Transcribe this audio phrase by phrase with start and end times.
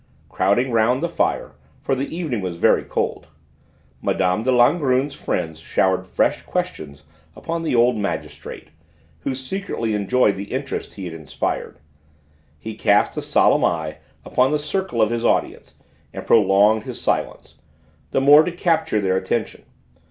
[0.29, 3.27] Crowding round the fire, for the evening was very cold,
[4.01, 4.41] Mme.
[4.41, 7.03] de Langrune's friends showered fresh questions
[7.35, 8.69] upon the old magistrate,
[9.19, 11.77] who secretly enjoyed the interest he had inspired.
[12.57, 15.75] He cast a solemn eye upon the circle of his audience
[16.11, 17.59] and prolonged his silence,
[18.09, 19.65] the more to capture their attention.